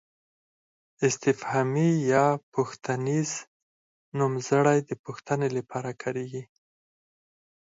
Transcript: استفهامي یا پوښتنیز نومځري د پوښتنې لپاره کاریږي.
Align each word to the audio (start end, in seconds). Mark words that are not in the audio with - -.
استفهامي 1.07 1.89
یا 2.11 2.25
پوښتنیز 2.53 3.31
نومځري 4.17 4.79
د 4.89 4.91
پوښتنې 5.03 5.49
لپاره 5.57 5.89
کاریږي. 6.01 6.43